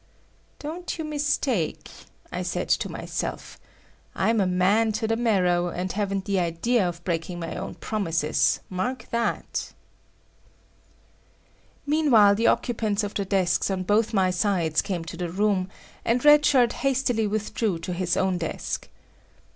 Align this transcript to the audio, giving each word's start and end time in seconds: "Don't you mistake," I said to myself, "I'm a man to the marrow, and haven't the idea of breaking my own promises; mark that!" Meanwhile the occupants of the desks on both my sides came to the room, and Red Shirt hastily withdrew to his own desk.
"Don't 0.57 0.97
you 0.97 1.03
mistake," 1.05 1.91
I 2.31 2.41
said 2.41 2.69
to 2.69 2.89
myself, 2.89 3.59
"I'm 4.15 4.41
a 4.41 4.47
man 4.47 4.91
to 4.93 5.07
the 5.07 5.15
marrow, 5.15 5.67
and 5.67 5.91
haven't 5.91 6.25
the 6.25 6.39
idea 6.39 6.89
of 6.89 7.03
breaking 7.03 7.39
my 7.39 7.55
own 7.55 7.75
promises; 7.75 8.61
mark 8.67 9.05
that!" 9.11 9.73
Meanwhile 11.85 12.33
the 12.33 12.47
occupants 12.47 13.03
of 13.03 13.13
the 13.13 13.25
desks 13.25 13.69
on 13.69 13.83
both 13.83 14.11
my 14.11 14.31
sides 14.31 14.81
came 14.81 15.05
to 15.05 15.17
the 15.17 15.29
room, 15.29 15.69
and 16.03 16.25
Red 16.25 16.47
Shirt 16.47 16.73
hastily 16.81 17.27
withdrew 17.27 17.77
to 17.77 17.93
his 17.93 18.17
own 18.17 18.39
desk. 18.39 18.89